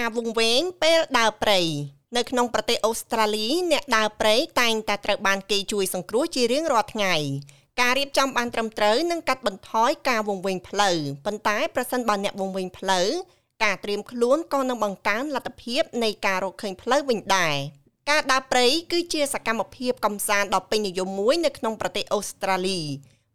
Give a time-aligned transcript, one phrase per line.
[0.00, 1.60] ការវង្វេងពេលដើរព្រៃ
[2.16, 7.14] នៅក្នុងប្រទេសអូស្ត្រាលីអ្នកដើរព្រៃតែងតែត្រូវបានគេជួយសង្គ្រោះជារៀងរាល់ថ្ងៃ
[7.80, 13.08] ការរៀបចំបានត្រឹមត្រូវនឹងកាត់បន្ថយការវង្វេងផ្លូវប៉ុន្តែប្រសិនបើអ្នកវង្វេងផ្លូវ
[13.64, 17.56] ការត្រៀមខ្លួនក៏នឹងបង្កើនលទ្ធភាពនៃការរកឃើញផ្លូវវិញដែរ
[18.10, 22.80] ការដើរព្រៃគឺជាសកម្មភាពកំសាន្តដ៏ពេញនិយមមួយនៅក្នុងប្រទេសអូស្ត្រាលី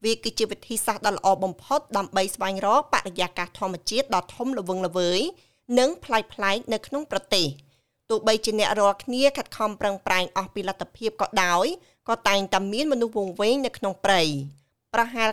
[0.04, 5.22] វាគឺជាវិធីសាស្ត្រដ៏ល្អបំផុតដើម្បីស្វែងរកបរិយាកាសធម្មជាតិដ៏ធំល្វឹងល្វើយ
[5.80, 7.48] និងប្លែកៗនៅក្នុងប្រទេស
[8.10, 11.66] ទោះបីជាអ្នករាល់គ្នាខិតខំប្រឹងប្រែងអស់ពីលទ្ធភាពក៏ដោយ
[12.10, 14.22] ក៏តែងតែមានមនុស្សវង្វេងនៅក្នុងព្រៃ
[14.94, 15.30] ប្រហែល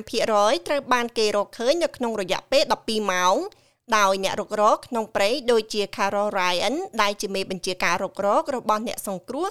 [0.00, 3.36] 95%ត្រូវបានគេរកឃើញនៅក្នុងរយៈពេល12ម៉ោង
[3.98, 9.46] ដោយអ្នករុករកក្នុងព្រៃដូចជា Carol Ryan ដែលជាមេបញ្ជាការរុករករបស់អ្នកសង្គ្រោះ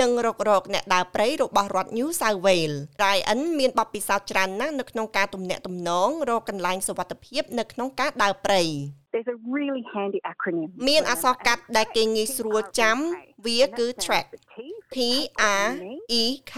[0.00, 8.62] និងរុករកអ្នកដើរព្រៃរបស់រដ្ឋ New South Wales Ryan មានបទពិសោធន៍ច្រើនណាស់នៅក្នុងការទំនាក់ទំនងរកកន្លែងសុវត្ថិភាពនៅក្នុងការដើរព្រៃ
[9.14, 12.96] There's a really handy acronym មានអក្សរកាត់ដែលគេងាយស្រួលចាំ
[13.46, 14.26] វាគឺ track
[14.94, 14.96] T
[15.62, 15.66] R
[16.20, 16.56] E K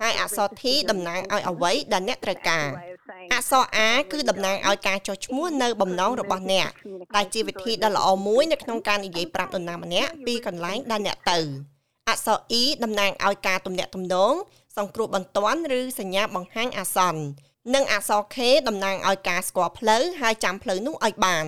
[0.00, 2.68] ហើយអក្សរ T តំណាងឲ្យអ្វីដែលអ្នកត្រូវការ
[3.32, 3.78] អក្សរ A
[4.12, 6.70] គឺតំណាងឲ្យការចុះឈ្មោះនៅបំណងរបស់អ្នក
[7.16, 11.38] ដែលជាវិធីដ៏ល្អមួយនៅក្នុងការនិយាយប្រាប់នរណាម្នាក់ពីកន្លែងដែលអ្នកទៅ
[12.08, 14.34] អក្សរ E តំណាងឲ្យការទំនាក់ទំនង
[14.76, 17.22] សង្គ្រោះបន្ទាន់ឬសញ្ញាបង្ហាញអាសន្ន
[17.74, 18.36] និងអក្សរ K
[18.68, 21.46] តំណាងឲ្យការស្គាល់ផ្លូវហើយចាំផ្លូវនោះឲ្យបាន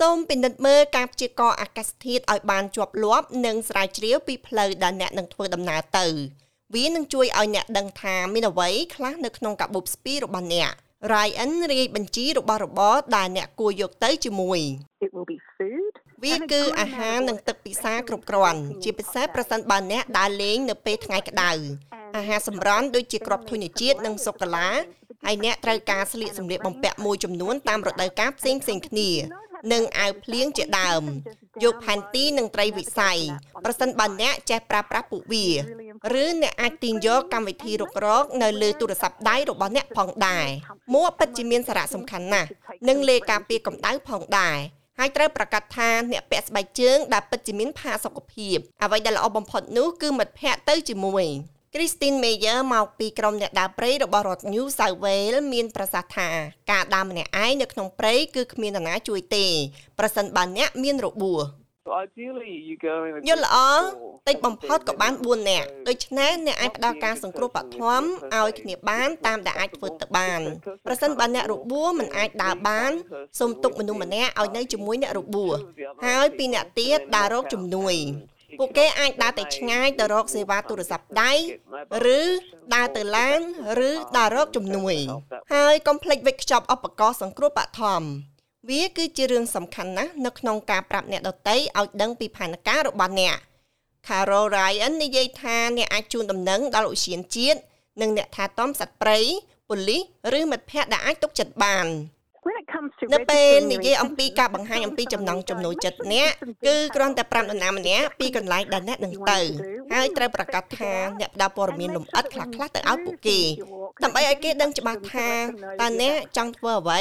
[0.00, 6.06] សូមពិនិត្យមើលការព្យាករណ៍អាកាសធាតុឲ្យបានជាប់លាប់និងស្រាវជ្រាវពីផ្លូវដែលអ្នកនឹងធ្វើដំណើរទៅ
[6.74, 10.72] វានឹងជួយឲ្យអ្នកដឹងថាមានអ្វីខ្លះនៅក្នុងកាបូបស្ពីរបស់អ្នក
[11.12, 14.60] Ryan រាយបញ្ជីរបស់របរដែលអ្នកគួរយកទៅជាមួយ
[15.04, 21.52] It will be food វាគឺអាហារនិងទឹកពិសាគ្រប់គ្រាន់ជាពិសេសប្រសិនបើអ្នកដើរលេងនៅពេលថ្ងៃក្តៅ
[22.16, 24.68] អាហារសម្រន់ដូចជាគ្រាប់ធញ្ញជាតិនិងសូកូឡា
[25.26, 29.10] ហើយអ្នកត្រូវការស្លៀកសម្លៀកបំពាក់មួយចំនួនតាមរដូវកាលផ្សេងផ្សេងគ្នា
[29.72, 31.02] និងអាវភ្លៀងជាដើម
[31.64, 33.18] យកផែនទីនិងត្រីវិស័យ
[33.64, 35.46] ប្រសិនបើអ្នកចេះប្រើប្រាស់ពួកវា
[36.22, 40.46] ឬអ្នកអាចទាញយកកម្មវិធីរុករកនៅលើទូរស័ព្ទដៃរបស់អ្នកផងដែរ
[40.94, 42.48] មួកពិតជាមានសារៈសំខាន់ណាស់
[42.88, 44.58] និងលេខការពារកម្ដៅផងដែរ
[44.98, 51.26] ហើយត្រូវប្រកាសថាអ្នកពាក់ស្បែកជើងដែលពិតជាមានផាសុកភាពអ្វីដែលល្អបំផុតនោះគឺមិត្តភ័ក្តិទៅជាមួយ
[51.76, 56.28] Christine Meyer មកពីក្រុមអ្នកដើរព្រៃរបស់រដ្ឋ New South Wales មានប្រសាសន៍ថា
[56.70, 59.46] ការដើរម្នាក់ឯងនៅក្នុងព្រៃគឺគ្មាននរណាជួយទេ
[59.98, 61.42] ប្រសិនបើអ្នកមានរបួស
[63.28, 63.56] យល់ល្អ
[64.28, 67.64] តិចបំផុតក៏បាន4នាក់ដូច្នេះអ្នកអាចផ្ដល់ការសង្គ្រោះបឋ
[68.00, 68.02] ម
[68.34, 70.40] ឲ្យគ្នាបានតាមដែលអាចធ្វើទៅបាន
[70.86, 72.90] ប្រសិនបើអ្នករបួសមិនអាចដើរបាន
[73.38, 75.56] សូមទុកមនុស្សម្នាក់ឲ្យនៅជាមួយអ្នករបួស
[76.06, 77.94] ហើយពីអ្នកទៀតដើររកជំនួយ
[78.58, 81.32] ពួកគេអាចដើរទៅឆ្ងាយទៅរកសេវាទូរស័ព្ទដៃ
[82.18, 82.20] ឬ
[82.74, 83.40] ដើរទៅឡាន
[83.88, 84.94] ឬដើររកជំនួយ
[85.54, 88.02] ហើយកុំភ្លេចវេចខ្ចប់ឧបករណ៍សង្គ្រោះបឋម
[88.70, 93.36] វាគឺជារឿងសំខាន់ណាស់នៅក្នុងការប្រាប់អ្នកដទៃឲ្យដឹងពីផែនការរបស់អ្នក
[94.06, 97.58] Carol Ryan និយាយថាអ្នកអាចជូនដំណឹងដល់ឧទ្យានជាតិ
[98.00, 99.18] និងអ្នកថាតំសត្វព្រៃ
[99.68, 100.02] ប៉ូលីស
[100.38, 101.86] ឬមិត្តភ័ក្តិដែលអាចទុកចិត្តបាន
[103.14, 106.30] នៅពេលនិយាយអំពីការបង្ហាញអំពីចំណង់ចំណូលចិត្តអ្នក
[106.66, 109.40] គឺគ្រាន់តែប្រាប់នរណាម្នាក់ពីកន្លែងដែលអ្នកនឹងទៅ
[109.92, 113.40] ហើយត្រូវប្រកាសថាអ្នកផ្ដល់ព័ត៌មានលម្អិតខ្លះៗទៅឲ្យពួកគេ
[114.02, 115.28] ដើម្បីឲ្យគេដឹងច្បាស់ថា
[115.80, 117.00] តើអ្នកចង់ធ្វើអ្វី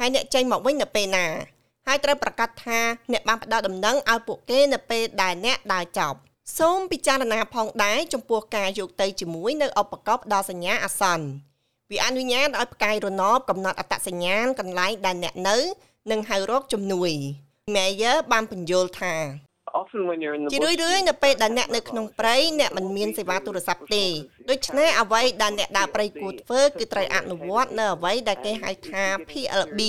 [0.00, 1.26] ហើយអ្នកចេញមកវិញនៅពេលណា
[1.86, 2.80] ហើយត្រូវប្រកាសថា
[3.12, 6.18] អ្នកបានផ្ដល់ដំណឹងឲ្យពួកគេនៅពេលដែលអ្នកដើរចប់
[6.58, 11.26] សូមពិចារណាផងដែរចំពោះការយកទៅជាមួយនៅឧបករណ៍ផ្ដល់សញ្ញាអាសន្ន
[11.90, 15.56] វាអនុញ្ញាតឲ្យផ្កាយរណបកំណត់អត្តសញ្ញាណកន្លែងដែលអ្នកនៅ
[16.10, 17.10] និងហៅរកជំនួយ
[17.74, 19.14] Mayer បានបញ្យល់ថា
[20.52, 24.04] ជារឿយរឿយនៅពេលដែលអ្នកនៅក្នុងព្រៃអ្នកមិនមានសេវាទូរស័ព្ទទេ
[24.50, 29.80] ដូច្នេះអ្វីដែលអ្នកដើរព្រៃគួរធ្វើគឺត្រូវអនុវត្តនៅអ្វីដែលគេហៅថា PLB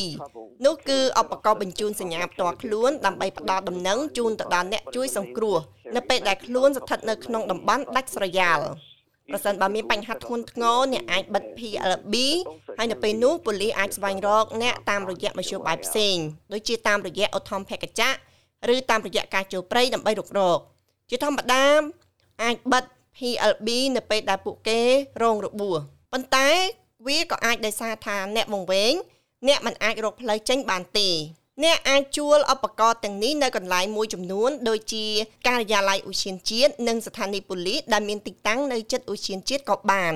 [0.65, 5.57] នោះគឺឧបករណ៍បញ្ជូនសញ្ញាផ្ទាល់ខ្លួនដើម្បីផ្ដល់ដំណឹងជូនទៅដល់អ្នកជួយសង្គ្រោះ
[5.95, 8.59] នៅពេលដែលខ្លួនស្ថិតនៅក្នុងតំបន់ដាច់ស្រយាល
[9.29, 12.15] ប្រសិនបើមានបញ្ហាធ្ងន់ធ្ងរអ្នកអាចបិទ PLB
[12.77, 16.15] ហើយនៅពេលនោះប៉ូលីសអាចស្វែងរកអ្នកតាមរយៈមធ្យោបាយផ្សេង
[16.53, 18.11] ដូចជាតាមរយៈអូថមភេកចៈ
[18.73, 20.59] ឬតាមរយៈការចូលព្រៃដើម្បីរុករក
[21.09, 21.65] ជាធម្មតា
[22.43, 22.83] អាចបិទ
[23.17, 24.79] PLB នៅពេលដែលពួកគេ
[25.23, 25.77] រងរបួស
[26.11, 26.49] ប៉ុន្តែ
[27.07, 28.93] វាក៏អាចដោយសារថាអ្នកវង្វេង
[29.47, 31.09] អ្នកមិនអាចរកផ្លូវចេញបានទេ
[31.63, 35.05] អ្នកអាចជួលឧបករណ៍ទាំងនេះនៅកន្លែងមួយចំនួនដូចជា
[35.47, 40.13] ការិយាល័យឧទ្យានជាតិនិងស្ថានីយ៍ប៉ូលីសដែលមានទីតាំងនៅជិតឧទ្យានជាតិក៏បាន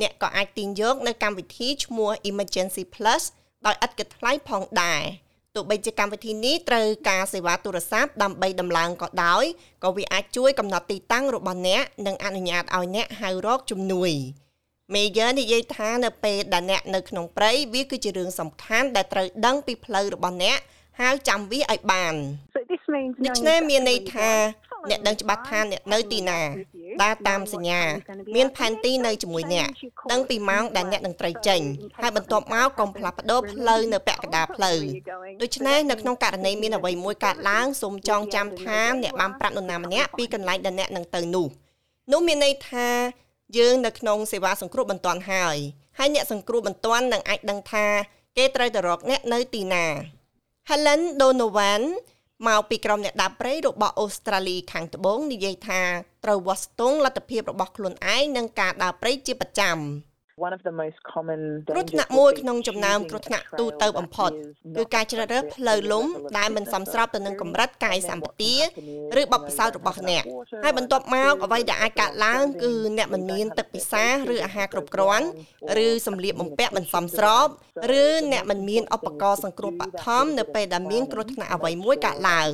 [0.00, 3.22] អ្នកក៏អាចទាញយកនៅកម្មវិធីឈ្មោះ Emergency Plus
[3.66, 5.02] ដោយឥតគិតថ្លៃផងដែរ
[5.54, 9.44] ទោះបីជាកម្មវិធីនេះត្រូវការសេវាទូរស័ព្ទដើម្បីដំឡើងក៏ដោយ
[9.84, 14.12] ក៏វាអាចជួយកំណត់ទីតាំងរបស់អ្នកនិងអនុញ្ញាតឲ្យអ្នកហៅរកជំនួយ
[14.94, 20.58] Mayor និយាយថានៅពេលដែលអ្នកនៅក្នុងព្រៃវាគឺជារឿងសំខាន់ដែលត្រូវដឹងពីផ្លូវរបស់អ្នក
[21.00, 22.14] ហើយចាំវាឲ្យបាន
[22.54, 22.82] So this
[23.24, 24.30] ដូច្នេះមានន័យថា
[24.90, 26.40] អ្នកដឹងច្បាស់ថាអ្នកនៅទីណា
[27.02, 27.82] ដើរតាមសញ្ញា
[28.36, 29.68] មានផែនទីនៅជាមួយអ្នក
[30.12, 31.60] ដឹងពីម៉ោងដែលអ្នកនឹងត្រូវចេញ
[32.02, 34.78] ហើយបន្ទាប់មកកុំផ្លាស់ប្ដូរផ្លូវនៅពាក់កណ្ដាលផ្លូវ
[35.42, 41.46] ដូច្នេះនៅក្នុងករណីមានអ្វីមួយកើតឡើងសូមចងចាំថាអ្នកបានប្រាប់នរណាម្នាក់ពីកន្លែងដែលអ្នកនឹងទៅនោះ
[42.12, 42.88] នោះមានន័យថា
[43.58, 45.56] យើងនៅក្នុងសេវាសង្គ្រោះបន្ទាន់ហើយ
[45.98, 47.86] ហើយអ្នកសង្គ្រោះបន្ទាន់នឹងអាចដឹងថា
[48.36, 49.86] គេត្រូវទៅរកអ្នកនៅទីណា
[50.68, 51.82] Helen Donovan
[52.46, 55.82] មកពីក្រុមអ្នកដាប់ព្រៃរបស់អូស្ត្រាលីខាងត្បូងនិយាយថា
[56.24, 59.76] ត្រូវវាស់ស្ទង់លទ្ធភាពរបស់ខ្លួនឯងនឹងការដើរព្រៃជាប្រចាំ។
[60.46, 61.40] one of the most common
[61.70, 64.30] គ្រោះថ្នាក់មួយក្នុងចំណោមគ្រោះថ្នាក់ទូទៅបំផុត
[64.76, 66.06] គឺការជ្រើសរើសផ្លូវលំ
[66.38, 68.54] ដែលមិនសមស្របទៅនឹងកម្រិតកាយសម្បទា
[69.20, 70.24] ឬបទពិសោធន៍របស់អ្នក
[70.64, 75.26] ហើយបន្ទាប់មកអ្វីដែលអាចកើតឡើងគឺអ្នកមិនមានទឹកពិសាឬអាហារគ្រប់គ្រាន់
[75.84, 77.46] ឬសម្លៀកបំពាក់មិនសមស្រប
[78.00, 82.50] ឬអ្នកមិនមានឧបករណ៍សង្គ្រោះបឋមនៅពេលដែលមានគ្រោះថ្នាក់អ្វីមួយកើតឡើង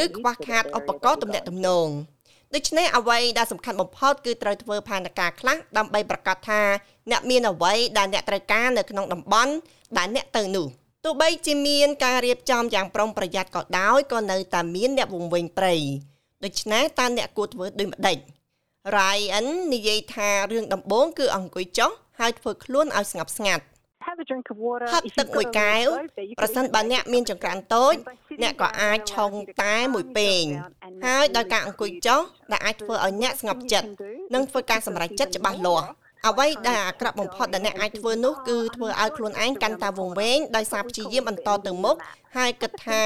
[0.00, 1.88] ឬខ្វះខាតឧបករណ៍ទំនាក់ទំនង
[2.54, 6.62] ដូច្នេះអ្វីដែលសំខាន់បំផុតគឺត្រូវធ្វើផែនការខ្លះដើម្បីប្រកាសថា
[7.10, 9.52] អ្នកមានអ្វីដែលអ្នកត្រូវការនៅក្នុងតំបន់
[9.98, 10.66] ដែលអ្នកទៅនោះ
[11.04, 15.74] ទោះបីជាមានការរៀបចំយ៉ាងប្រុងប្រយ័ត្នក៏ដោយក៏នៅតែមានអ្នកវង្វេងព្រៃ
[16.44, 18.18] ដូច្នេះតើអ្នកគួរធ្វើដូចម្ដេច
[18.96, 21.90] Ryan និយាយថារឿងដំបូងគឺអង្គុយចុះ
[22.20, 23.64] ហើយធ្វើខ្លួនឲ្យស្ងប់ស្ងាត់
[24.92, 25.86] ហាត់ទឹកមួយកែវ
[26.38, 27.94] ប្រសិនបើអ្នកមានចង្ក្រានតូច
[28.42, 29.30] អ្នកក៏អាចឆុង
[29.62, 30.44] តែមួយពែង
[31.06, 32.20] ហើយដោយការអង្គុយចុះ
[32.52, 33.88] ដែលអាចធ្វើឲ្យអ្នកស្ងប់ចិត្ត
[34.34, 35.86] និងធ្វើការសម្រេចចិត្តច្បាស់លាស់
[36.28, 41.96] អ្វីដែលអាក្រក់បំផុតដែលអ្នកអាចធ្វើនោះគឺធ្វើឲ្យខ្លួនឯងកាន់តែវង្វេងដោយសារព្យាយាមបន្តទៅមុខ
[42.36, 43.02] ហើយគិតថា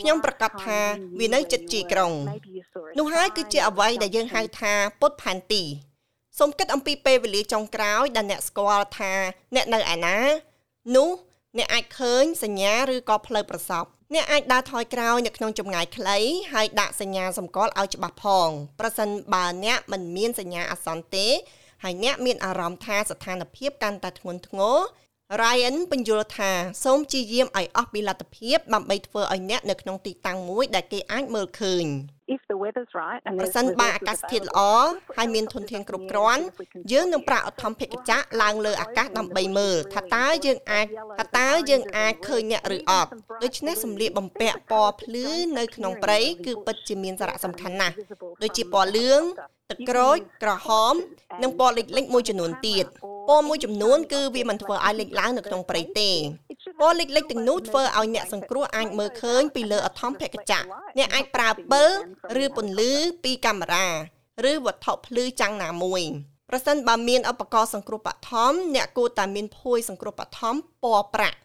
[0.00, 0.78] ខ្ញុំប្រកាសថា
[1.20, 2.12] វានៅចិត្តជាក្រុង
[2.98, 5.64] នោះហើយគឺជាអ្វីដែលយើងហៅថាពុតផែនទី
[6.38, 9.12] សូមគិតអំពីពេលវេលាចុងក្រោយដែលអ្នកស្គាល់ថា
[9.54, 10.18] អ្នកនៅឯណា
[10.96, 11.10] នោះ
[11.58, 13.84] អ្នកអាចឃើញសញ្ញាឬក៏ផ្លូវប្រសព
[14.14, 16.18] អ្នកអាចដើរថយក្រោយនៅក្នុងចម្ងាយខ្លី
[16.52, 18.48] ហើយដាក់សញ្ញាសម្គាល់ឲ្យច្បាស់ផង
[18.80, 21.28] ប្រសិនបើអ្នកមិនមានសញ្ញាអាសន្នទេ
[21.86, 24.76] ហើយអ្នកមានអារម្មណ៍ថាស្ថានភាពកាន់តែធ្ងន់ធ្ងរ
[25.40, 26.50] Ryan បញ្យល់ថា
[26.84, 31.84] សូមជាយាមឲ្យអស់ពីលទ្ធភាពដើម្បីធ្វើឲ្យអ្នកនៅក្នុងទីតាំងមួយដែលគេអាចមើលឃើញ
[32.34, 34.60] if the weather's right and ប្រសិនបើអាកាសធាតុល្អ
[35.16, 36.42] ហើយមានធនធានគ្រប់គ្រាន់
[36.92, 40.86] យើងនឹងប្រាក់អធមភិកចៈឡើងលើអាកាសដើម្បីមើលថាតើយើងអាច
[41.18, 43.10] ថាតើយើងអាចឃើញអ្នកឬអត់
[43.42, 45.26] ដូច្នេះសម្លៀកបំពាក់ពណ៌ភ្លឺ
[45.58, 47.94] នៅក្នុងព្រៃគឺពិតជាមានសារៈសំខាន់ណាស់
[48.42, 49.22] ដូចជាពណ៌លឿង
[49.70, 50.94] ទឹកក្រូចក្រហម
[51.42, 52.84] និងពណ៌លិចលិចមួយចំនួនទៀត
[53.28, 56.10] ពណ៌មួយចំនួនគឺវាមិនធ្វើឲ្យលេចឡើងនៅក្នុងព្រៃទេ
[56.80, 60.60] ពណ៌លិចលិចទាំងនោះធ្វើឲ្យអ្នកសង្គ្រោះអាចមើលឃើញពីលើអធមភគចៈ
[60.98, 61.90] អ្នកអាចប្រើពិល
[62.42, 62.92] ឬពន្លឺ
[63.24, 63.88] ពីកាមេរ៉ា
[64.50, 66.02] ឬវត្ថុភ្លឺចាំងណាមួយ
[66.50, 70.54] ប្រសិនបើមានឧបករណ៍សង្គ្រោះបឋមអ្នកគួរតែមានភួយសង្គ្រោះបឋម
[70.84, 71.38] ពណ៌ប្រាក់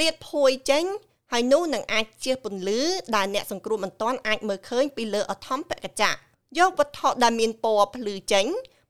[0.00, 0.84] លាតភួយចេញ
[1.32, 2.80] ហើយនោះនឹងអាចជះពន្លឺ
[3.16, 6.12] ដែលអ្នកសង្គ្រោះមិនទាន់អាចមើលឃើញពីលើអធមភគចៈ
[6.58, 8.46] យកវត្ថុដែលមានពណ៌ភ្លឺចេញ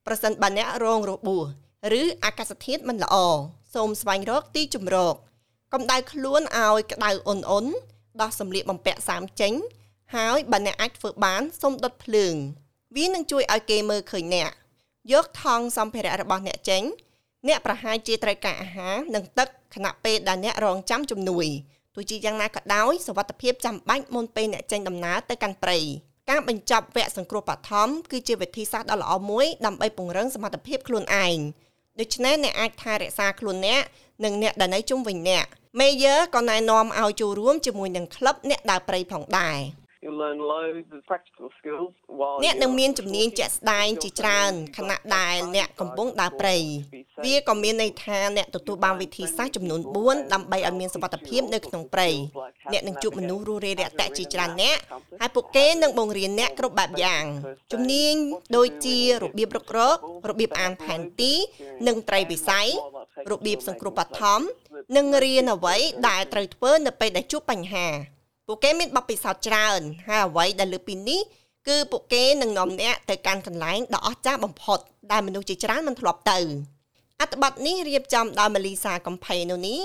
[0.07, 1.45] ប្រសិនបើអ្នករងរបួស
[2.01, 3.17] ឬអាកាសធាតុមិនល្អ
[3.75, 5.15] សូមស្វែងរកទីជម្រក
[5.73, 7.67] កម្ដៅខ្លួនឲ្យក្ដៅអ៊ុនអ៊ុន
[8.21, 9.53] ដោះសម្លៀកបំពាក់សាមចេញ
[10.15, 12.35] ហើយបើអ្នកអាចធ្វើបានសូមដុតភ្លើង
[12.97, 14.51] វានឹងជួយឲ្យគេមើលឃើញអ្នក
[15.13, 16.83] យកថង់សម្ភារៈរបស់អ្នកចេញ
[17.49, 21.47] អ្នកប្រហែលជាត្រូវការអាហារនិងទឹកខណៈពេលដែលអ្នករងចាំជំនួយ
[21.95, 25.79] ទោះជាយ៉ាងណាក៏ដោយសុវត្ថិភាពចាំបាច់មុនពេលអ្នកចេញដំណើរទៅកាន់ព្រៃ
[26.31, 31.39] ការបញ្ចប់វគ្គសង្គ្រោះបឋមគឺជាវិធីសាស្ត្រដ៏ល្អមួយដើម្បីពង្រឹងសមត្ថភាពខ្លួនឯង
[32.01, 33.83] ដូច្នេះអ្នកអាចថែរក្សាខ្លួនអ្នក
[34.25, 35.47] និងអ្នកដែលនៅជុំវិញអ្នក
[35.79, 39.59] Mayor ក៏ណែនាំឲ្យចូលរួមជាមួយនឹងក្លឹបអ្នកដើរព្រៃផងដែរ។
[40.05, 46.57] You'll learn loads of practical skills while អ្នកនឹងមានជំនាញជាក់ស្ដែងជាច្រើនខណៈដែលអ្នកកំពុងដើរព្រៃ
[47.25, 52.09] វាក៏មានន័យថាអ្នកទទួលបានវិធីសាស្ត្រចំនួន4ដើម្បីឲ្យមានសុវត្ថិភាពនៅក្នុងព្រៃ
[52.73, 54.77] អ្នកនឹងជួបមនុស្សរស់រាយរាក់ទាក់ជាច្រើនអ្នក
[55.21, 57.25] ហើយពួកគេនឹងបង្រៀនអ្នកគ្រប់បែបយ៉ាង
[57.73, 58.15] ជំនាញ
[58.57, 59.97] ដូចជារបៀបរុករក
[60.31, 61.33] របៀបអានផែនទី
[61.87, 62.69] និងត្រីវិស័យ
[63.31, 64.41] របៀបសង្គ្រោះបឋម
[64.97, 65.77] និងរៀនអ្វី
[66.09, 67.87] ដែលត្រូវធ្វើនៅពេលដែលជួបបញ្ហា
[68.47, 71.21] ពួកគេមានបទពិសោធន៍ច្រើនហើយអ្វីដែលលើពីនេះ
[71.69, 74.79] គឺពួកគេនឹងនាំអ្នកទៅកាន់កន្លែងដ៏អស្ចារ្យបំផុត
[75.13, 76.39] ដែលមនុស្សជាច្រើនមិនធ្លាប់ទៅ
[77.21, 79.77] អត្ថបទនេះរៀបចំដោយ Melissa Company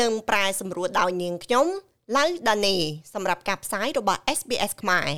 [0.00, 1.66] និងប្រែសម្រួលដោយនាងខ្ញុំ
[2.16, 2.76] ឡៅដានេ
[3.14, 5.08] សម្រាប់ការផ្សាយរបស់ SBS ខ្មែរ